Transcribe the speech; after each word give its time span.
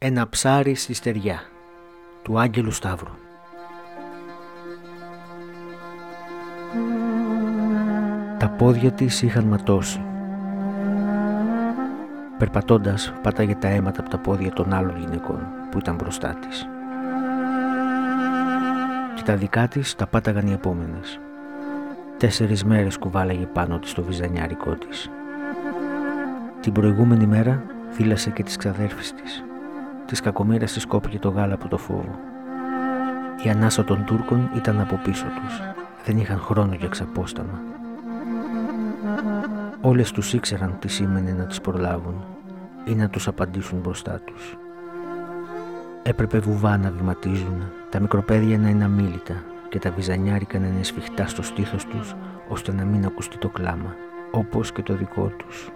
Ένα 0.00 0.28
ψάρι 0.28 0.74
στη 0.74 0.94
στεριά 0.94 1.40
του 2.22 2.38
Άγγελου 2.38 2.70
Σταύρου 2.70 3.12
Τα 8.38 8.48
πόδια 8.48 8.92
της 8.92 9.22
είχαν 9.22 9.44
ματώσει. 9.44 10.00
Περπατώντας 12.38 13.12
πάταγε 13.22 13.54
τα 13.54 13.68
αίματα 13.68 14.00
από 14.00 14.10
τα 14.10 14.18
πόδια 14.18 14.52
των 14.52 14.72
άλλων 14.72 14.98
γυναικών 14.98 15.46
που 15.70 15.78
ήταν 15.78 15.94
μπροστά 15.94 16.34
της. 16.34 16.68
Και 19.16 19.22
τα 19.24 19.36
δικά 19.36 19.68
της 19.68 19.94
τα 19.94 20.06
πάταγαν 20.06 20.46
οι 20.46 20.52
επόμενες. 20.52 21.20
Τέσσερις 22.18 22.64
μέρες 22.64 22.98
κουβάλαγε 22.98 23.46
πάνω 23.46 23.78
της 23.78 23.92
το 23.92 24.02
βυζανιάρικο 24.02 24.74
της. 24.74 25.10
Την 26.60 26.72
προηγούμενη 26.72 27.26
μέρα 27.26 27.62
θύλασε 27.90 28.30
και 28.30 28.42
τις 28.42 28.56
ξαδέρφης 28.56 29.14
της. 29.14 29.42
Της 30.08 30.20
κακομήρας 30.20 30.72
της 30.72 30.86
κόπηκε 30.86 31.18
το 31.18 31.28
γάλα 31.28 31.54
από 31.54 31.68
το 31.68 31.76
φόβο. 31.76 32.18
Η 33.44 33.48
ανάσα 33.48 33.84
των 33.84 34.04
Τούρκων 34.04 34.50
ήταν 34.56 34.80
από 34.80 35.00
πίσω 35.04 35.24
τους. 35.24 35.60
Δεν 36.04 36.18
είχαν 36.18 36.38
χρόνο 36.38 36.74
για 36.74 36.88
ξαπόσταμα. 36.88 37.60
Όλες 39.80 40.10
τους 40.10 40.32
ήξεραν 40.32 40.76
τι 40.78 40.88
σήμαινε 40.88 41.32
να 41.32 41.44
τις 41.44 41.60
προλάβουν 41.60 42.24
ή 42.84 42.94
να 42.94 43.08
τους 43.08 43.28
απαντήσουν 43.28 43.78
μπροστά 43.78 44.20
τους. 44.24 44.56
Έπρεπε 46.02 46.38
βουβά 46.38 46.76
να 46.76 46.90
βηματίζουν, 46.90 47.62
τα 47.90 48.00
μικροπαίδια 48.00 48.58
να 48.58 48.68
είναι 48.68 48.84
αμήλυτα 48.84 49.42
και 49.68 49.78
τα 49.78 49.90
βυζανιάρικα 49.90 50.58
να 50.58 50.66
είναι 50.66 50.82
σφιχτά 50.82 51.26
στο 51.26 51.42
στήθος 51.42 51.84
τους 51.84 52.14
ώστε 52.48 52.72
να 52.72 52.84
μην 52.84 53.04
ακουστεί 53.04 53.38
το 53.38 53.48
κλάμα, 53.48 53.94
όπως 54.30 54.72
και 54.72 54.82
το 54.82 54.94
δικό 54.94 55.32
τους. 55.36 55.70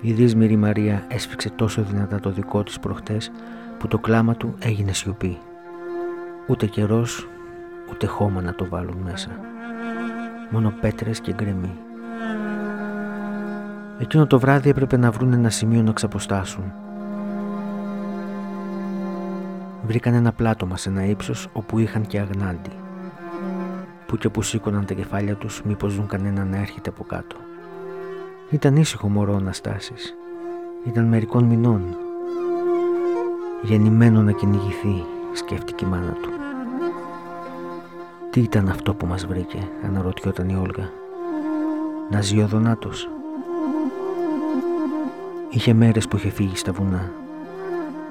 Η 0.00 0.12
δύσμηρη 0.12 0.56
Μαρία 0.56 1.04
έσφιξε 1.08 1.50
τόσο 1.50 1.82
δυνατά 1.82 2.20
το 2.20 2.30
δικό 2.30 2.62
της 2.62 2.80
προχτές 2.80 3.30
που 3.78 3.88
το 3.88 3.98
κλάμα 3.98 4.34
του 4.34 4.54
έγινε 4.58 4.92
σιωπή. 4.92 5.38
Ούτε 6.46 6.66
καιρός, 6.66 7.28
ούτε 7.92 8.06
χώμα 8.06 8.42
να 8.42 8.54
το 8.54 8.68
βάλουν 8.68 8.96
μέσα. 8.96 9.30
Μόνο 10.50 10.74
πέτρες 10.80 11.20
και 11.20 11.32
γκρεμί. 11.32 11.78
Εκείνο 13.98 14.26
το 14.26 14.38
βράδυ 14.38 14.68
έπρεπε 14.68 14.96
να 14.96 15.10
βρουν 15.10 15.32
ένα 15.32 15.50
σημείο 15.50 15.82
να 15.82 15.92
ξαποστάσουν. 15.92 16.72
Βρήκαν 19.86 20.14
ένα 20.14 20.32
πλάτωμα 20.32 20.76
σε 20.76 20.88
ένα 20.88 21.04
ύψος 21.04 21.48
όπου 21.52 21.78
είχαν 21.78 22.06
και 22.06 22.20
αγνάντι. 22.20 22.70
Που 24.06 24.16
και 24.16 24.28
που 24.28 24.42
σήκωναν 24.42 24.86
τα 24.86 24.94
κεφάλια 24.94 25.34
τους 25.34 25.62
μήπως 25.64 25.96
δουν 25.96 26.06
κανένα 26.06 26.44
να 26.44 26.56
έρχεται 26.56 26.90
από 26.90 27.04
κάτω. 27.04 27.36
Ήταν 28.50 28.76
ήσυχο 28.76 29.08
μωρό 29.08 29.32
ο 29.32 29.36
Αναστάσης. 29.36 30.16
Ήταν 30.84 31.04
μερικών 31.04 31.44
μηνών. 31.44 31.96
Γεννημένο 33.62 34.22
να 34.22 34.32
κυνηγηθεί, 34.32 35.04
σκέφτηκε 35.32 35.84
η 35.84 35.88
μάνα 35.88 36.12
του. 36.22 36.30
Τι 38.30 38.40
ήταν 38.40 38.68
αυτό 38.68 38.94
που 38.94 39.06
μας 39.06 39.26
βρήκε, 39.26 39.68
αναρωτιόταν 39.84 40.48
η 40.48 40.56
Όλγα. 40.56 40.90
Να 42.10 42.20
ζει 42.20 42.42
ο 42.42 42.46
Δονάτος. 42.46 43.08
Είχε 45.50 45.72
μέρες 45.72 46.08
που 46.08 46.16
είχε 46.16 46.30
φύγει 46.30 46.56
στα 46.56 46.72
βουνά. 46.72 47.10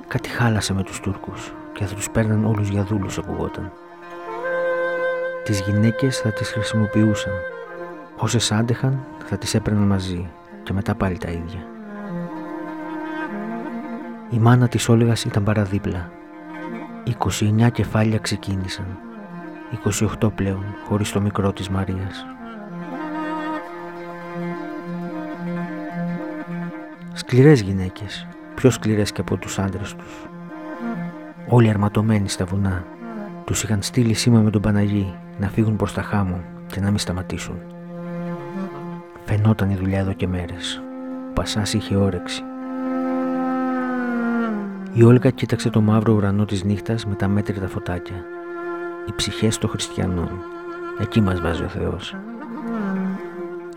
Κάτι 0.08 0.30
χάλασε 0.30 0.74
με 0.74 0.84
τους 0.84 1.00
Τούρκους 1.00 1.54
και 1.74 1.86
θα 1.86 1.96
τους 1.96 2.10
παίρναν 2.10 2.46
όλους 2.46 2.70
για 2.70 2.84
δούλους 2.84 3.18
ακουγόταν. 3.18 3.72
Τις 5.44 5.60
γυναίκες 5.60 6.18
θα 6.18 6.32
τις 6.32 6.50
χρησιμοποιούσαν. 6.50 7.34
Όσες 8.18 8.52
άντεχαν 8.52 9.06
θα 9.26 9.38
τις 9.38 9.54
έπαιρναν 9.54 9.88
μαζί 9.88 10.30
και 10.64 10.74
μετά 10.74 10.96
πάλι 10.96 11.18
τα 11.18 11.32
ίδια. 11.32 11.68
Η 14.30 14.40
μάνα 14.40 14.68
της 14.68 14.90
Όλεγας 14.90 15.24
ήταν 15.24 15.44
παραδίπλα. 15.44 16.12
29 17.04 17.70
κεφάλια 17.72 18.18
ξεκίνησαν. 18.18 18.86
28 19.72 20.32
πλέον, 20.36 20.64
χωρίς 20.88 21.12
το 21.12 21.22
μικρό 21.22 21.54
της 21.54 21.70
Μαρίας. 21.70 22.26
Σκληρές 27.14 27.62
γυναίκες, 27.62 28.28
πιο 28.56 28.70
σκληρές 28.70 29.12
και 29.12 29.22
από 29.22 29.38
τους 29.38 29.60
άντρες 29.60 29.96
τους. 29.96 30.28
Όλοι 31.48 31.70
αρματωμένοι 31.70 32.30
στα 32.30 32.46
βουνά. 32.46 32.86
Τους 33.46 33.64
είχαν 33.64 33.82
στείλει 33.82 34.14
σήμα 34.14 34.40
με 34.42 34.50
τον 34.50 34.62
Παναγί 34.62 35.16
να 35.40 35.48
φύγουν 35.48 35.76
προς 35.76 35.94
τα 35.94 36.02
χάμω 36.02 36.44
και 36.68 36.80
να 36.80 36.90
μην 36.90 36.98
σταματήσουν. 36.98 37.75
Φαινόταν 39.26 39.70
η 39.70 39.76
δουλειά 39.76 40.00
εδώ 40.00 40.14
και 40.14 40.28
μέρες. 40.28 40.82
Ο 41.30 41.34
Πασάς 41.34 41.74
είχε 41.74 41.96
όρεξη. 41.96 42.44
Η 44.94 45.04
Όλγα 45.04 45.30
κοίταξε 45.30 45.70
το 45.70 45.82
μαύρο 45.82 46.14
ουρανό 46.14 46.46
της 46.46 46.64
νύχτας 46.64 47.06
με 47.06 47.16
τα 47.16 47.28
μέτρητα 47.28 47.68
φωτάκια. 47.68 48.16
Οι 49.08 49.12
ψυχές 49.16 49.58
των 49.58 49.70
χριστιανών. 49.70 50.30
Εκεί 51.00 51.22
μας 51.22 51.42
βάζει 51.42 51.64
ο 51.64 51.68
Θεός. 51.68 52.16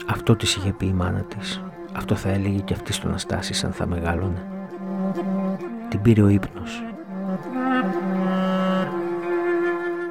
Αυτό 0.06 0.36
της 0.36 0.56
είχε 0.56 0.72
πει 0.72 0.86
η 0.86 0.92
μάνα 0.92 1.20
της. 1.20 1.62
Αυτό 1.92 2.14
θα 2.14 2.28
έλεγε 2.28 2.58
και 2.58 2.74
αυτή 2.74 2.92
στον 2.92 3.14
Αστάση 3.14 3.66
αν 3.66 3.72
θα 3.72 3.86
μεγάλωνε. 3.86 4.46
Την 5.88 6.02
πήρε 6.02 6.22
ο 6.22 6.28
ύπνος. 6.28 6.82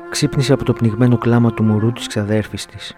Ξύπνησε 0.09 0.53
από 0.53 0.63
το 0.63 0.73
πνιγμένο 0.73 1.17
κλάμα 1.17 1.53
του 1.53 1.63
μωρού 1.63 1.91
της 1.91 2.07
ξαδέρφης 2.07 2.65
της. 2.65 2.95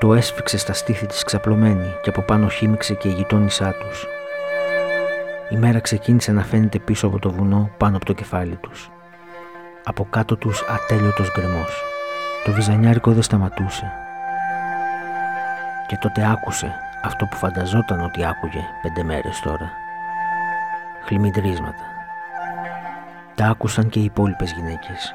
Το 0.00 0.14
έσφιξε 0.14 0.58
στα 0.58 0.72
στήθη 0.72 1.06
της 1.06 1.24
ξαπλωμένη 1.24 1.94
και 2.02 2.08
από 2.08 2.22
πάνω 2.22 2.48
χύμιξε 2.48 2.94
και 2.94 3.08
η 3.08 3.12
γειτόνισά 3.12 3.72
τους. 3.72 4.06
Η 5.50 5.56
μέρα 5.56 5.80
ξεκίνησε 5.80 6.32
να 6.32 6.42
φαίνεται 6.42 6.78
πίσω 6.78 7.06
από 7.06 7.18
το 7.18 7.30
βουνό 7.30 7.70
πάνω 7.76 7.96
από 7.96 8.04
το 8.04 8.12
κεφάλι 8.12 8.56
τους. 8.56 8.90
Από 9.84 10.06
κάτω 10.10 10.36
τους 10.36 10.64
ατέλειωτος 10.68 11.32
γκρεμός. 11.32 11.82
Το 12.44 12.52
βυζανιάρικο 12.52 13.12
δεν 13.12 13.22
σταματούσε. 13.22 13.92
Και 15.86 15.96
τότε 16.00 16.30
άκουσε 16.30 16.74
αυτό 17.02 17.26
που 17.26 17.36
φανταζόταν 17.36 18.00
ότι 18.00 18.24
άκουγε 18.24 18.60
πέντε 18.82 19.02
μέρες 19.02 19.40
τώρα. 19.40 19.70
Χλιμιντρίσματα. 21.04 21.84
Τα 23.34 23.46
άκουσαν 23.46 23.88
και 23.88 23.98
οι 23.98 24.04
υπόλοιπες 24.04 24.52
γυναίκες. 24.52 25.14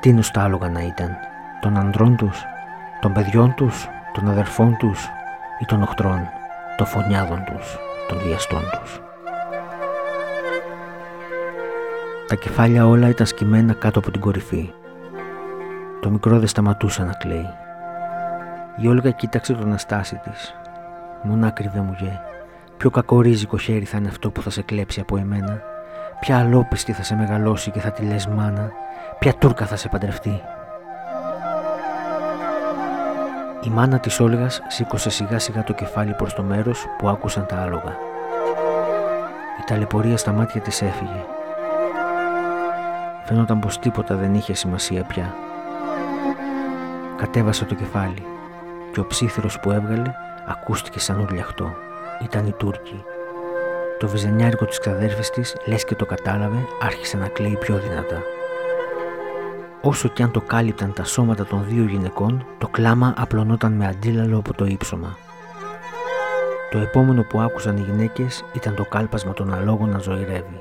Τι 0.00 0.12
νοστάλογα 0.12 0.68
να 0.68 0.80
ήταν, 0.80 1.16
των 1.60 1.76
ανδρών 1.76 2.16
τους, 2.16 2.46
των 3.02 3.12
παιδιών 3.12 3.54
τους, 3.54 3.88
των 4.12 4.28
αδερφών 4.28 4.76
τους 4.76 5.08
ή 5.58 5.64
των 5.64 5.82
οχτρών, 5.82 6.28
των 6.76 6.86
φωνιάδων 6.86 7.44
τους, 7.44 7.78
των 8.08 8.18
διαστών 8.20 8.62
τους. 8.70 9.00
Τα 12.26 12.34
κεφάλια 12.34 12.86
όλα 12.86 13.08
ήταν 13.08 13.26
σκυμμένα 13.26 13.72
κάτω 13.72 13.98
από 13.98 14.10
την 14.10 14.20
κορυφή. 14.20 14.72
Το 16.00 16.10
μικρό 16.10 16.38
δεν 16.38 16.48
σταματούσε 16.48 17.02
να 17.02 17.12
κλαίει. 17.12 17.48
Η 18.76 18.86
Όλγα 18.86 19.10
κοίταξε 19.10 19.52
τον 19.52 19.72
Αστάση 19.72 20.20
της. 20.24 20.54
Μονάκριβε 21.22 21.80
μου 21.80 21.96
γε, 22.00 22.20
ποιο 22.76 22.90
κακορίζικο 22.90 23.58
χέρι 23.58 23.84
θα 23.84 23.98
είναι 23.98 24.08
αυτό 24.08 24.30
που 24.30 24.42
θα 24.42 24.50
σε 24.50 24.62
κλέψει 24.62 25.00
από 25.00 25.16
εμένα; 25.16 25.62
Ποια 26.20 26.38
αλόπιστη 26.38 26.92
θα 26.92 27.02
σε 27.02 27.14
μεγαλώσει 27.14 27.70
και 27.70 27.80
θα 27.80 27.90
τη 27.90 28.04
λες 28.04 28.26
μάνα; 28.26 28.70
Ποια 29.18 29.34
Τούρκα 29.34 29.66
θα 29.66 29.76
σε 29.76 29.88
παντρευτεί; 29.88 30.42
Η 33.64 33.70
μάνα 33.70 33.98
της 33.98 34.20
Όλγας 34.20 34.62
σήκωσε 34.66 35.10
σιγά 35.10 35.38
σιγά 35.38 35.64
το 35.64 35.72
κεφάλι 35.72 36.14
προς 36.14 36.34
το 36.34 36.42
μέρος 36.42 36.86
που 36.98 37.08
άκουσαν 37.08 37.46
τα 37.46 37.56
άλογα. 37.56 37.96
Η 39.60 39.64
ταλαιπωρία 39.66 40.16
στα 40.16 40.32
μάτια 40.32 40.60
της 40.60 40.82
έφυγε. 40.82 41.24
Φαίνονταν 43.24 43.58
πως 43.58 43.78
τίποτα 43.78 44.14
δεν 44.14 44.34
είχε 44.34 44.54
σημασία 44.54 45.04
πια. 45.04 45.34
Κατέβασε 47.16 47.64
το 47.64 47.74
κεφάλι 47.74 48.26
και 48.92 49.00
ο 49.00 49.06
ψήθυρος 49.06 49.60
που 49.60 49.70
έβγαλε 49.70 50.14
ακούστηκε 50.46 51.00
σαν 51.00 51.20
ουρλιαχτό. 51.20 51.74
Ήταν 52.22 52.46
η 52.46 52.52
Τούρκη. 52.52 53.04
Το 53.98 54.08
βυζενιάρικο 54.08 54.64
της 54.64 54.78
ξαδέρφης 54.78 55.30
της, 55.30 55.56
λες 55.66 55.84
και 55.84 55.94
το 55.94 56.06
κατάλαβε, 56.06 56.58
άρχισε 56.82 57.16
να 57.16 57.28
κλαίει 57.28 57.56
πιο 57.56 57.76
δυνατά. 57.78 58.22
Όσο 59.84 60.08
κι 60.08 60.22
αν 60.22 60.30
το 60.30 60.40
κάλυπταν 60.40 60.92
τα 60.92 61.04
σώματα 61.04 61.46
των 61.46 61.64
δύο 61.68 61.84
γυναικών, 61.84 62.46
το 62.58 62.68
κλάμα 62.68 63.14
απλωνόταν 63.16 63.72
με 63.72 63.86
αντίλαλο 63.86 64.38
από 64.38 64.54
το 64.54 64.64
ύψωμα. 64.64 65.16
Το 66.70 66.78
επόμενο 66.78 67.22
που 67.22 67.40
άκουσαν 67.40 67.76
οι 67.76 67.80
γυναίκες 67.80 68.44
ήταν 68.52 68.74
το 68.74 68.84
κάλπασμα 68.84 69.32
των 69.32 69.54
αλόγων 69.54 69.90
να 69.90 69.98
ζωηρεύει. 69.98 70.58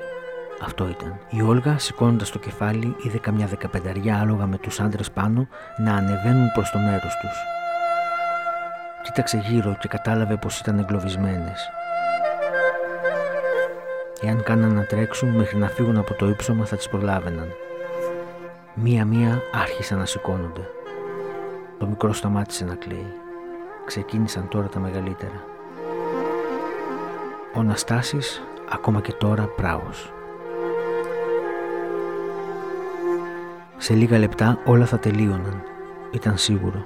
Αυτό 0.62 0.90
ήταν. 0.90 1.20
Η 1.30 1.42
Όλγα, 1.42 1.78
σηκώνοντας 1.78 2.30
το 2.30 2.40
κεφάλι, 2.40 2.96
είδε 3.04 3.18
καμιά 3.18 3.46
δεκαπενταριά 3.48 4.20
άλογα 4.20 4.46
με 4.46 4.58
τους 4.58 4.80
άντρες 4.80 5.12
πάνω 5.12 5.48
να 5.78 5.94
ανεβαίνουν 5.96 6.52
προς 6.54 6.72
το 6.72 6.80
μέρος 6.80 7.18
τους. 7.22 7.38
Κοίταξε 9.04 9.38
γύρω 9.38 9.78
και 9.80 9.88
κατάλαβε 9.88 10.36
πως 10.36 10.60
ήταν 10.60 10.80
εγκλωβισμένες. 10.80 11.70
Εάν 14.22 14.44
κάναν 14.44 14.74
να 14.74 14.86
τρέξουν 14.86 15.30
μέχρι 15.30 15.58
να 15.58 15.68
φύγουν 15.68 15.98
από 15.98 16.14
το 16.14 16.28
ύψωμα 16.28 16.66
θα 16.66 16.76
τις 16.76 16.90
προλάβαιναν. 16.90 17.48
Μία-μία 18.76 19.42
άρχισαν 19.52 19.98
να 19.98 20.06
σηκώνονται. 20.06 20.70
Το 21.78 21.86
μικρό 21.86 22.14
σταμάτησε 22.14 22.66
να 22.66 22.76
κλαίει. 22.76 23.14
Ξεκίνησαν 23.86 24.48
τώρα 24.48 24.68
τα 24.68 24.80
μεγαλύτερα. 24.80 25.44
Ο 27.56 27.64
Ναστάσης 27.64 28.42
ακόμα 28.70 29.02
και 29.02 29.12
τώρα 29.12 29.44
πράος. 29.44 30.14
Σε 33.78 33.94
λίγα 33.94 34.18
λεπτά 34.18 34.60
όλα 34.66 34.86
θα 34.86 35.00
τελείωναν, 35.00 35.64
ήταν 36.12 36.38
σίγουρο. 36.38 36.86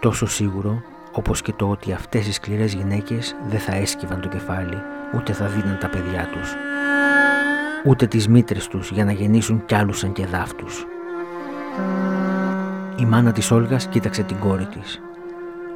Τόσο 0.00 0.26
σίγουρο 0.26 0.82
όπως 1.12 1.42
και 1.42 1.52
το 1.52 1.68
ότι 1.68 1.92
αυτές 1.92 2.26
οι 2.26 2.32
σκληρές 2.32 2.72
γυναίκες 2.72 3.36
δεν 3.48 3.60
θα 3.60 3.74
έσκυβαν 3.74 4.20
το 4.20 4.28
κεφάλι 4.28 4.78
ούτε 5.14 5.32
θα 5.32 5.46
δίναν 5.46 5.78
τα 5.80 5.88
παιδιά 5.88 6.28
τους. 6.32 6.54
Ούτε 7.84 8.06
τις 8.06 8.28
μήτρες 8.28 8.68
τους 8.68 8.90
για 8.90 9.04
να 9.04 9.12
γεννήσουν 9.12 9.64
κι 9.64 9.74
άλλους 9.74 9.98
σαν 9.98 10.12
και 10.12 10.26
δάφτους. 10.26 10.86
Η 12.96 13.04
μάνα 13.04 13.32
της 13.32 13.50
Όλγας 13.50 13.86
κοίταξε 13.86 14.22
την 14.22 14.38
κόρη 14.38 14.64
της. 14.66 15.00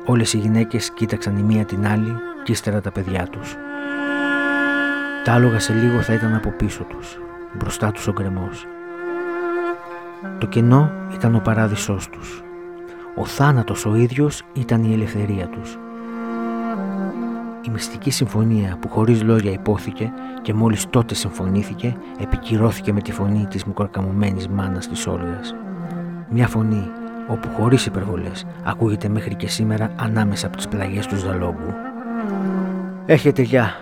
Όλες 0.04 0.32
οι 0.32 0.38
γυναίκες 0.38 0.90
κοίταξαν 0.90 1.36
η 1.36 1.42
μία 1.42 1.64
την 1.64 1.86
άλλη 1.86 2.16
και 2.44 2.52
ύστερα 2.52 2.80
τα 2.80 2.90
παιδιά 2.90 3.26
τους. 3.26 3.56
Τα 5.24 5.32
άλογα 5.32 5.58
σε 5.58 5.72
λίγο 5.72 6.00
θα 6.00 6.12
ήταν 6.12 6.34
από 6.34 6.50
πίσω 6.50 6.84
τους, 6.84 7.18
μπροστά 7.52 7.92
τους 7.92 8.06
ο 8.06 8.12
γκρεμός. 8.12 8.66
Το 10.38 10.46
κενό 10.46 10.92
ήταν 11.14 11.34
ο 11.34 11.38
παράδεισός 11.38 12.08
τους. 12.08 12.42
Ο 13.16 13.24
θάνατος 13.24 13.86
ο 13.86 13.94
ίδιος 13.94 14.42
ήταν 14.52 14.84
η 14.84 14.92
ελευθερία 14.92 15.48
τους. 15.48 15.78
Η 17.64 17.70
μυστική 17.70 18.10
συμφωνία 18.10 18.76
που 18.80 18.88
χωρίς 18.88 19.22
λόγια 19.22 19.50
υπόθηκε 19.50 20.12
και 20.42 20.54
μόλις 20.54 20.90
τότε 20.90 21.14
συμφωνήθηκε 21.14 21.96
επικυρώθηκε 22.20 22.92
με 22.92 23.00
τη 23.00 23.12
φωνή 23.12 23.46
της 23.50 23.64
μικροκαμωμένης 23.64 24.48
μάνας 24.48 24.88
της 24.88 25.06
Όλγας. 25.06 25.54
Μια 26.30 26.48
φωνή 26.48 26.90
όπου 27.28 27.48
χωρίς 27.48 27.86
υπερβολές 27.86 28.44
ακούγεται 28.64 29.08
μέχρι 29.08 29.34
και 29.34 29.48
σήμερα 29.48 29.90
ανάμεσα 29.96 30.46
από 30.46 30.56
τις 30.56 30.68
πλαγιές 30.68 31.06
του 31.06 31.16
Ζαλόγκου. 31.16 31.74
Έχετε 33.06 33.42
γεια, 33.42 33.74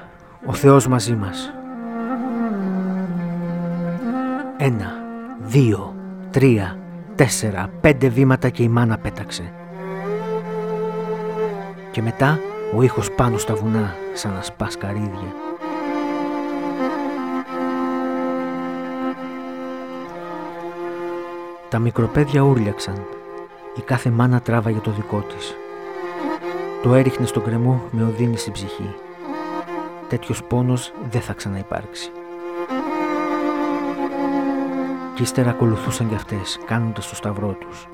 ο 0.47 0.53
Θεός 0.53 0.89
μαζί 0.89 1.15
μας. 1.15 1.53
Ένα, 4.57 4.93
δύο, 5.39 5.95
τρία, 6.31 6.79
τέσσερα, 7.15 7.71
πέντε 7.81 8.09
βήματα 8.09 8.49
και 8.49 8.63
η 8.63 8.69
μάνα 8.69 8.99
πέταξε. 8.99 9.53
Και 11.91 12.03
μετά 12.03 12.39
ο 12.77 12.83
ήχος 12.83 13.11
πάνω 13.11 13.39
στα 13.39 13.55
βουνά 13.55 13.95
σαν 14.13 14.33
να 14.33 14.43
σπάς 14.43 14.79
καρύδια. 14.79 15.35
Τα 21.69 21.79
μικροπαίδια 21.79 22.41
ούρλιαξαν. 22.41 23.07
Η 23.77 23.81
κάθε 23.81 24.11
μάνα 24.11 24.41
τράβαγε 24.41 24.79
το 24.79 24.91
δικό 24.91 25.21
της. 25.21 25.55
Το 26.83 26.95
έριχνε 26.95 27.27
στον 27.27 27.45
κρεμό 27.45 27.83
με 27.91 28.03
οδύνη 28.03 28.37
στην 28.37 28.53
ψυχή. 28.53 28.95
Τέτοιος 30.09 30.45
πόνος 30.45 30.93
δεν 31.11 31.21
θα 31.21 31.33
ξαναυπάρξει. 31.33 32.11
Κι 35.15 35.23
ύστερα 35.23 35.51
ακολουθούσαν 35.51 36.09
κι 36.09 36.15
αυτές, 36.15 36.59
κάνοντας 36.67 37.09
το 37.09 37.15
σταυρό 37.15 37.57
τους. 37.61 37.89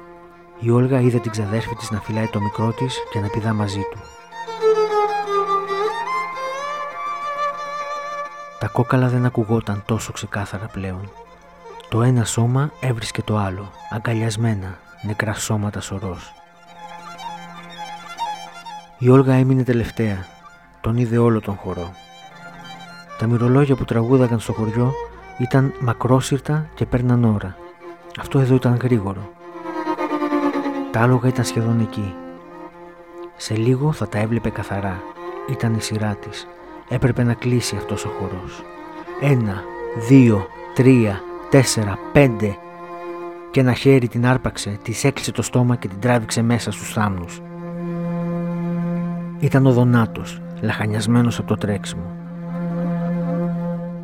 Η 0.59 0.71
Όλγα 0.71 1.01
είδε 1.01 1.19
την 1.19 1.31
ξαδέρφη 1.31 1.75
της 1.75 1.91
να 1.91 2.01
φυλάει 2.01 2.27
το 2.27 2.41
μικρό 2.41 2.73
της 2.73 2.99
και 3.13 3.21
να 3.21 3.29
πηδά 3.29 3.53
μαζί 3.53 3.81
του. 3.91 4.16
Τα 8.67 8.73
κόκαλα 8.73 9.09
δεν 9.09 9.25
ακουγόταν 9.25 9.83
τόσο 9.87 10.13
ξεκάθαρα 10.13 10.67
πλέον. 10.67 11.11
Το 11.89 12.03
ένα 12.03 12.25
σώμα 12.25 12.71
έβρισκε 12.81 13.23
το 13.23 13.37
άλλο, 13.37 13.71
αγκαλιασμένα, 13.91 14.79
νεκρά 15.03 15.35
σώματα 15.35 15.81
σωρός. 15.81 16.33
Η 18.99 19.09
Όλγα 19.09 19.35
έμεινε 19.35 19.63
τελευταία. 19.63 20.27
Τον 20.81 20.97
είδε 20.97 21.19
όλο 21.19 21.41
τον 21.41 21.55
χορό. 21.55 21.93
Τα 23.19 23.27
μυρολόγια 23.27 23.77
που 23.77 23.85
τραγούδαγαν 23.85 24.41
στο 24.41 24.53
χωριό 24.53 24.93
ήταν 25.39 25.73
μακρόσυρτα 25.81 26.69
και 26.75 26.87
παίρναν 26.87 27.25
ώρα. 27.25 27.57
Αυτό 28.19 28.39
εδώ 28.39 28.55
ήταν 28.55 28.77
γρήγορο. 28.83 29.31
Τα 30.91 31.01
άλογα 31.01 31.29
ήταν 31.29 31.45
σχεδόν 31.45 31.81
εκεί. 31.81 32.15
Σε 33.37 33.55
λίγο 33.55 33.93
θα 33.93 34.09
τα 34.09 34.19
έβλεπε 34.19 34.51
καθαρά. 34.51 35.03
Ήταν 35.51 35.75
η 35.75 35.81
σειρά 35.81 36.15
της. 36.15 36.47
Έπρεπε 36.89 37.23
να 37.23 37.35
κλείσει 37.35 37.77
αυτός 37.77 38.05
ο 38.05 38.09
χορός. 38.09 38.63
Ένα, 39.21 39.63
δύο, 40.09 40.47
τρία, 40.75 41.21
τέσσερα, 41.51 41.99
πέντε 42.13 42.57
και 43.51 43.61
ένα 43.61 43.73
χέρι 43.73 44.09
την 44.09 44.27
άρπαξε, 44.27 44.79
της 44.83 45.05
έκλεισε 45.05 45.33
το 45.33 45.43
στόμα 45.43 45.77
και 45.77 45.89
την 45.89 46.01
τράβηξε 46.01 46.43
μέσα 46.43 46.71
στους 46.71 46.93
θάμνους. 46.93 47.43
Ήταν 49.39 49.67
ο 49.67 49.73
Δονάτος, 49.73 50.41
λαχανιασμένος 50.61 51.39
από 51.39 51.49
το 51.49 51.57
τρέξιμο. 51.57 52.11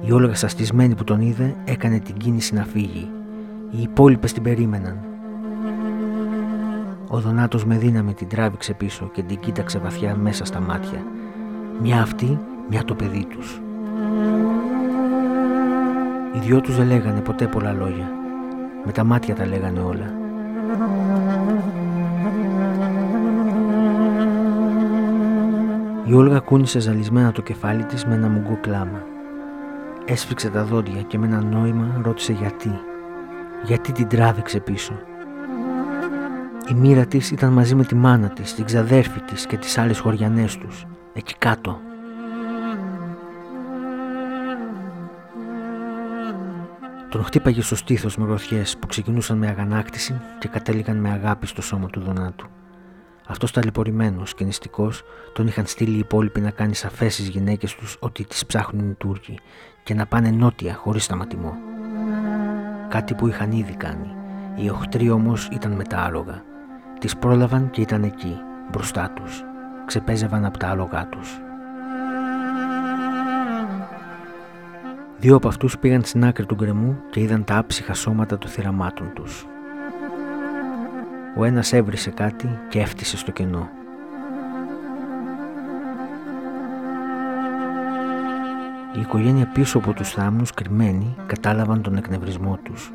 Η 0.00 0.12
Όλγα 0.12 0.34
σαστισμένη 0.34 0.94
που 0.94 1.05
τον 1.05 1.20
είδε 1.20 1.55
έκανε 1.64 1.99
την 1.99 2.17
κίνηση 2.17 2.55
να 2.55 2.64
φύγει. 2.64 3.11
Οι 3.70 3.82
υπόλοιπες 3.82 4.32
την 4.32 4.43
περίμεναν. 4.43 4.99
Ο 7.08 7.20
Δονάτος 7.20 7.64
με 7.64 7.76
δύναμη 7.76 8.14
την 8.14 8.29
τράβηξε 8.29 8.73
πίσω 8.73 9.11
και 9.12 9.23
την 9.23 9.38
κοίταξε 9.40 9.79
βαθιά 9.79 10.17
μέσα 10.17 10.44
στα 10.44 10.61
μάτια. 10.61 11.05
Μια 11.82 12.02
αυτή, 12.02 12.38
μια 12.68 12.84
το 12.84 12.94
παιδί 12.94 13.24
τους. 13.24 13.60
Οι 16.34 16.38
δυο 16.38 16.60
τους 16.60 16.76
δεν 16.76 16.86
λέγανε 16.86 17.20
ποτέ 17.20 17.46
πολλά 17.46 17.72
λόγια. 17.72 18.10
Με 18.84 18.92
τα 18.92 19.04
μάτια 19.04 19.34
τα 19.34 19.46
λέγανε 19.46 19.80
όλα. 19.80 20.14
Η 26.04 26.12
Όλγα 26.14 26.38
κούνησε 26.38 26.78
ζαλισμένα 26.78 27.32
το 27.32 27.42
κεφάλι 27.42 27.84
της 27.84 28.04
με 28.04 28.14
ένα 28.14 28.28
μουγκό 28.28 28.58
κλάμα. 28.60 29.02
Έσφιξε 30.04 30.48
τα 30.48 30.64
δόντια 30.64 31.02
και 31.02 31.18
με 31.18 31.26
ένα 31.26 31.42
νόημα 31.42 32.00
ρώτησε 32.02 32.32
γιατί. 32.32 32.80
Γιατί 33.64 33.92
την 33.92 34.08
τράβηξε 34.08 34.60
πίσω. 34.60 34.92
Η 36.68 36.74
μοίρα 36.74 37.06
της 37.06 37.30
ήταν 37.30 37.52
μαζί 37.52 37.74
με 37.74 37.84
τη 37.84 37.94
μάνα 37.94 38.28
της, 38.28 38.54
την 38.54 38.64
ξαδέρφη 38.64 39.20
της 39.20 39.46
και 39.46 39.56
τις 39.56 39.78
άλλες 39.78 39.98
χωριανές 39.98 40.58
τους, 40.58 40.86
εκεί 41.12 41.34
κάτω. 41.38 41.80
Τον 47.12 47.24
χτύπαγε 47.24 47.62
στο 47.62 47.76
στήθος 47.76 48.16
με 48.16 48.24
γροθιές 48.24 48.76
που 48.76 48.86
ξεκινούσαν 48.86 49.38
με 49.38 49.46
αγανάκτηση 49.46 50.20
και 50.38 50.48
κατέληγαν 50.48 50.96
με 50.96 51.10
αγάπη 51.10 51.46
στο 51.46 51.62
σώμα 51.62 51.88
του 51.88 52.00
Δονάτου. 52.00 52.46
Αυτός 53.26 53.50
ταλαιπωρημένο 53.50 54.22
και 54.36 54.44
νηστικός 54.44 55.02
τον 55.32 55.46
είχαν 55.46 55.66
στείλει 55.66 55.94
οι 55.94 55.98
υπόλοιποι 55.98 56.40
να 56.40 56.50
κάνει 56.50 56.74
σαφές 56.74 57.14
στις 57.14 57.28
γυναίκες 57.28 57.74
τους 57.74 57.96
ότι 58.00 58.24
τις 58.24 58.46
ψάχνουν 58.46 58.90
οι 58.90 58.94
Τούρκοι 58.94 59.38
και 59.82 59.94
να 59.94 60.06
πάνε 60.06 60.30
νότια 60.30 60.74
χωρίς 60.74 61.04
σταματημό. 61.04 61.54
Κάτι 62.88 63.14
που 63.14 63.28
είχαν 63.28 63.52
ήδη 63.52 63.74
κάνει. 63.76 64.14
Οι 64.56 64.70
οχτροί 64.70 65.10
όμως 65.10 65.48
ήταν 65.52 65.72
με 65.72 65.84
τα 65.84 65.98
άλογα. 65.98 66.42
Τις 67.00 67.16
πρόλαβαν 67.16 67.70
και 67.70 67.81
ήταν 67.81 68.02
εκεί, 68.02 68.36
μπροστά 68.70 69.10
τους. 69.14 69.42
Ξεπέζευαν 69.86 70.44
από 70.44 70.58
τα 70.58 70.69
άλογά 70.69 71.08
τους. 71.08 71.40
Δύο 75.22 75.36
από 75.36 75.48
αυτούς 75.48 75.79
πήγαν 75.79 76.05
στην 76.05 76.24
άκρη 76.24 76.46
του 76.46 76.55
γκρεμού 76.55 76.96
και 77.10 77.20
είδαν 77.20 77.44
τα 77.44 77.56
άψυχα 77.56 77.94
σώματα 77.94 78.38
των 78.38 78.50
θυραμάτων 78.50 79.12
τους. 79.14 79.46
Ο 81.36 81.44
ένας 81.44 81.72
έβρισε 81.72 82.10
κάτι 82.10 82.58
και 82.69 82.81
έφτισε 82.81 83.17
στο 83.17 83.31
κενό. 83.31 83.70
Η 88.96 89.00
οικογένεια 89.00 89.46
πίσω 89.46 89.79
από 89.79 89.93
τους 89.93 90.10
θάμνους 90.10 90.50
κρυμμένοι 90.50 91.17
κατάλαβαν 91.26 91.82
τον 91.82 91.96
εκνευρισμό 91.96 92.58
τους. 92.62 92.93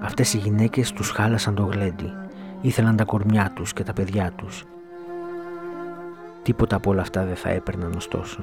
Αυτές 0.00 0.34
οι 0.34 0.38
γυναίκες 0.38 0.92
τους 0.92 1.10
χάλασαν 1.10 1.54
το 1.54 1.62
γλέντι. 1.62 2.12
Ήθελαν 2.60 2.96
τα 2.96 3.04
κορμιά 3.04 3.52
τους 3.54 3.72
και 3.72 3.82
τα 3.82 3.92
παιδιά 3.92 4.32
τους. 4.36 4.64
Τίποτα 6.42 6.76
από 6.76 6.90
όλα 6.90 7.00
αυτά 7.00 7.24
δεν 7.24 7.36
θα 7.36 7.48
έπαιρναν 7.48 7.92
ωστόσο. 7.96 8.40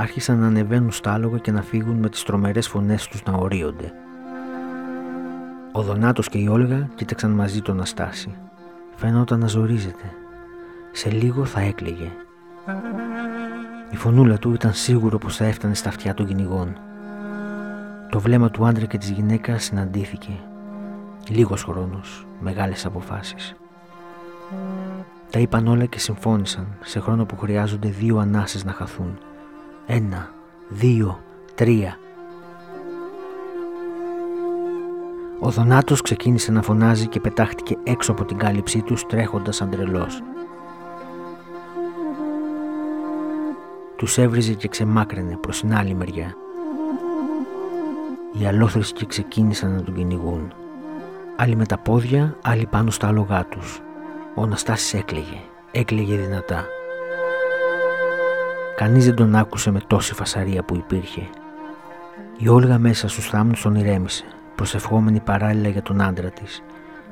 Άρχισαν 0.00 0.38
να 0.38 0.46
ανεβαίνουν 0.46 0.90
στα 0.90 1.12
άλογα 1.12 1.38
και 1.38 1.52
να 1.52 1.62
φύγουν 1.62 1.96
με 1.96 2.08
τις 2.08 2.22
τρομερές 2.22 2.68
φωνές 2.68 3.06
τους 3.06 3.22
να 3.22 3.32
ορίονται. 3.32 3.92
Ο 5.72 5.82
Δονάτος 5.82 6.28
και 6.28 6.38
η 6.38 6.46
Όλγα 6.46 6.88
κοίταξαν 6.94 7.30
μαζί 7.30 7.62
τον 7.62 7.80
Αστάση. 7.80 8.34
Φαίνονταν 8.94 9.38
να 9.38 9.46
ζορίζεται. 9.46 10.12
Σε 10.92 11.10
λίγο 11.10 11.44
θα 11.44 11.60
έκλαιγε. 11.60 12.10
Η 13.90 13.96
φωνούλα 13.96 14.38
του 14.38 14.52
ήταν 14.52 14.72
σίγουρο 14.72 15.18
πως 15.18 15.36
θα 15.36 15.44
έφτανε 15.44 15.74
στα 15.74 15.88
αυτιά 15.88 16.14
των 16.14 16.26
κυνηγών. 16.26 16.76
Το 18.10 18.20
βλέμμα 18.20 18.50
του 18.50 18.66
άντρα 18.66 18.84
και 18.84 18.98
της 18.98 19.10
γυναίκας 19.10 19.64
συναντήθηκε. 19.64 20.32
Λίγος 21.28 21.62
χρόνος, 21.62 22.26
μεγάλες 22.40 22.86
αποφάσεις. 22.86 23.54
Τα 25.30 25.38
είπαν 25.38 25.66
όλα 25.66 25.84
και 25.84 25.98
συμφώνησαν 25.98 26.66
σε 26.80 27.00
χρόνο 27.00 27.24
που 27.24 27.36
χρειάζονται 27.36 27.88
δύο 27.88 28.18
ανάσες 28.18 28.64
να 28.64 28.72
χαθούν. 28.72 29.18
Ένα, 29.90 30.30
δύο, 30.68 31.18
τρία. 31.54 31.98
Ο 35.40 35.50
Δονάτος 35.50 36.02
ξεκίνησε 36.02 36.52
να 36.52 36.62
φωνάζει 36.62 37.06
και 37.06 37.20
πετάχτηκε 37.20 37.76
έξω 37.84 38.12
από 38.12 38.24
την 38.24 38.36
κάλυψή 38.38 38.82
τους 38.82 39.06
τρέχοντας 39.06 39.62
αντρελός. 39.62 40.22
Τους 43.96 44.18
έβριζε 44.18 44.52
και 44.52 44.68
ξεμάκρυνε 44.68 45.36
προς 45.36 45.60
την 45.60 45.74
άλλη 45.74 45.94
μεριά. 45.94 46.34
Οι 48.40 48.46
αλόθρησκοι 48.46 49.06
ξεκίνησαν 49.06 49.74
να 49.74 49.82
τον 49.82 49.94
κυνηγούν. 49.94 50.52
Άλλοι 51.36 51.56
με 51.56 51.66
τα 51.66 51.78
πόδια, 51.78 52.36
άλλοι 52.42 52.66
πάνω 52.66 52.90
στα 52.90 53.06
άλογά 53.06 53.46
τους. 53.46 53.80
Ο 54.34 54.42
Αναστάσης 54.42 54.94
έκλαιγε. 54.94 55.40
Έκλαιγε 55.70 56.16
δυνατά. 56.16 56.64
Κανείς 58.78 59.04
δεν 59.04 59.14
τον 59.14 59.34
άκουσε 59.34 59.70
με 59.70 59.80
τόση 59.86 60.14
φασαρία 60.14 60.62
που 60.62 60.76
υπήρχε. 60.76 61.28
Η 62.36 62.48
Όλγα 62.48 62.78
μέσα 62.78 63.08
στους 63.08 63.28
θάμνους 63.28 63.62
τον 63.62 63.74
ηρέμησε, 63.74 64.24
προσευχόμενη 64.54 65.20
παράλληλα 65.20 65.68
για 65.68 65.82
τον 65.82 66.00
άντρα 66.00 66.30
της. 66.30 66.62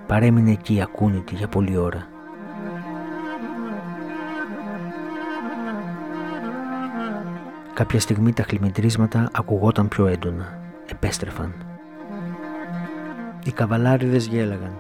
Παρέμεινε 0.07 0.51
εκεί 0.51 0.83
ακούνητη 0.83 1.35
για 1.35 1.49
πολλή 1.49 1.77
ώρα. 1.77 2.07
Κάποια 7.75 8.01
στιγμή 8.01 8.33
τα 8.33 8.43
χλιμητρίσματα 8.43 9.29
ακουγόταν 9.33 9.89
πιο 9.89 10.07
έντονα. 10.07 10.59
Επέστρεφαν. 10.87 11.53
Οι 13.45 13.53
καβαλάριδες 13.53 14.27
γέλαγαν. 14.27 14.77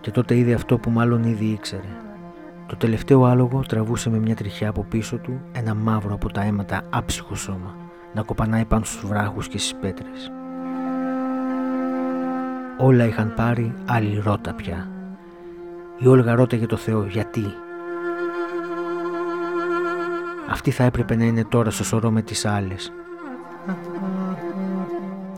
Και 0.00 0.10
τότε 0.10 0.36
είδε 0.36 0.54
αυτό 0.54 0.78
που 0.78 0.90
μάλλον 0.90 1.24
ήδη 1.24 1.44
ήξερε. 1.44 2.09
Το 2.70 2.76
τελευταίο 2.76 3.24
άλογο 3.24 3.62
τραβούσε 3.68 4.10
με 4.10 4.18
μια 4.18 4.34
τριχιά 4.34 4.68
από 4.68 4.84
πίσω 4.88 5.16
του 5.16 5.40
ένα 5.52 5.74
μαύρο 5.74 6.14
από 6.14 6.32
τα 6.32 6.42
αίματα 6.42 6.82
άψυχο 6.90 7.34
σώμα 7.34 7.76
να 8.14 8.22
κοπανάει 8.22 8.64
πάνω 8.64 8.84
στους 8.84 9.06
βράχους 9.06 9.48
και 9.48 9.58
στις 9.58 9.74
πέτρες. 9.80 10.30
Όλα 12.78 13.04
είχαν 13.04 13.34
πάρει 13.34 13.74
άλλη 13.86 14.20
ρότα 14.24 14.54
πια. 14.54 14.88
Η 15.98 16.06
Όλγα 16.06 16.34
ρώταγε 16.34 16.66
το 16.66 16.76
Θεό 16.76 17.04
γιατί; 17.04 17.44
Αυτή 20.50 20.70
θα 20.70 20.84
έπρεπε 20.84 21.16
να 21.16 21.24
είναι 21.24 21.44
τώρα 21.44 21.70
στο 21.70 21.84
σωρό 21.84 22.10
με 22.10 22.22
τις 22.22 22.44
άλλες. 22.46 22.92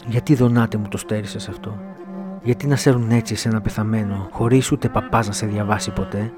Γιατί 0.07 0.35
δονάτε 0.35 0.77
μου 0.77 0.89
το 0.89 0.97
στέρισες 0.97 1.49
αυτό; 1.49 1.79
Γιατί 2.43 2.67
να 2.67 2.77
σέρουν 2.77 3.11
έτσι 3.11 3.35
σε 3.35 3.49
ένα 3.49 3.61
πεθαμένο 3.61 4.29
χωρίς 4.31 4.73
ούτε 4.73 4.89
παπάς 4.89 5.27
να 5.27 5.33
σε 5.33 5.47
διαβάσει 5.47 5.91
ποτέ; 5.91 6.33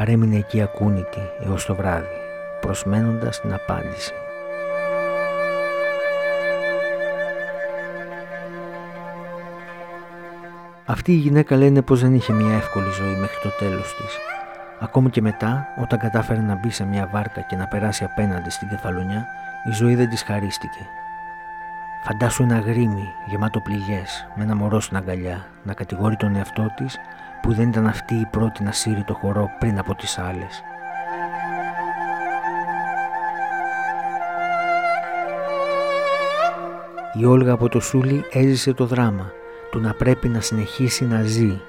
Παρέμεινε 0.00 0.36
εκεί 0.36 0.62
ακούνητη 0.62 1.20
έως 1.44 1.64
το 1.66 1.74
βράδυ, 1.74 2.16
προσμένοντας 2.60 3.40
την 3.40 3.52
απάντηση. 3.52 4.12
Αυτή 10.84 11.12
η 11.12 11.16
γυναίκα 11.16 11.56
λένε 11.56 11.82
πως 11.82 12.00
δεν 12.00 12.14
είχε 12.14 12.32
μια 12.32 12.54
εύκολη 12.54 12.90
ζωή 12.90 13.14
μέχρι 13.14 13.36
το 13.42 13.48
τέλος 13.58 13.94
της. 13.94 14.18
Ακόμη 14.78 15.10
και 15.10 15.20
μετά, 15.20 15.66
όταν 15.80 15.98
κατάφερε 15.98 16.40
να 16.40 16.54
μπει 16.54 16.70
σε 16.70 16.84
μια 16.84 17.08
βάρκα 17.12 17.40
και 17.40 17.56
να 17.56 17.66
περάσει 17.66 18.04
απέναντι 18.04 18.50
στην 18.50 18.68
κεφαλονιά, 18.68 19.26
η 19.68 19.72
ζωή 19.72 19.94
δεν 19.94 20.08
της 20.08 20.22
χαρίστηκε. 20.22 20.86
Φαντάσου 22.04 22.42
ένα 22.42 22.58
γρήμι 22.58 23.08
γεμάτο 23.26 23.60
πληγές 23.60 24.26
με 24.34 24.42
ένα 24.42 24.56
μωρό 24.56 24.80
στην 24.80 24.96
αγκαλιά 24.96 25.46
να 25.62 25.74
κατηγορεί 25.74 26.16
τον 26.16 26.36
εαυτό 26.36 26.72
της 26.76 26.98
που 27.42 27.52
δεν 27.52 27.68
ήταν 27.68 27.86
αυτή 27.86 28.14
η 28.14 28.26
πρώτη 28.30 28.62
να 28.62 28.72
σύρει 28.72 29.02
το 29.02 29.14
χορό 29.14 29.50
πριν 29.58 29.78
από 29.78 29.94
τις 29.94 30.18
άλλες. 30.18 30.62
Η 37.12 37.24
Όλγα 37.24 37.52
από 37.52 37.68
το 37.68 37.80
Σούλι 37.80 38.24
έζησε 38.32 38.72
το 38.72 38.86
δράμα 38.86 39.30
του 39.70 39.80
να 39.80 39.94
πρέπει 39.94 40.28
να 40.28 40.40
συνεχίσει 40.40 41.04
να 41.04 41.22
ζει. 41.22 41.60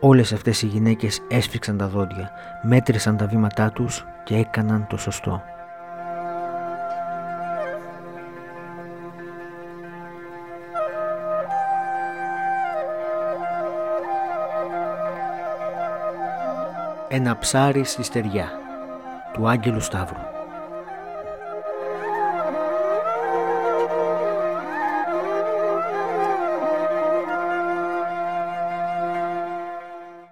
Όλες 0.00 0.32
αυτές 0.32 0.62
οι 0.62 0.66
γυναίκες 0.66 1.20
έσφιξαν 1.28 1.76
τα 1.76 1.88
δόντια, 1.88 2.30
μέτρησαν 2.62 3.16
τα 3.16 3.26
βήματά 3.26 3.70
τους 3.70 4.04
και 4.24 4.36
έκαναν 4.36 4.86
το 4.88 4.96
σωστό. 4.96 5.42
Ένα 17.14 17.38
ψάρι 17.38 17.84
στη 17.84 18.02
στεριά 18.02 18.50
του 19.32 19.48
Άγγελου 19.48 19.80
Σταύρου 19.80 20.31